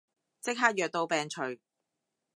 [0.41, 1.41] 即刻藥到病除